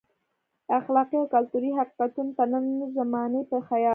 اخلاقي 0.79 1.15
او 1.19 1.25
کلتوري 1.33 1.69
حقیقتونو 1.79 2.31
ته 2.37 2.43
د 2.51 2.51
نن 2.51 2.65
زمانې 2.97 3.41
په 3.51 3.57
خیاط. 3.67 3.89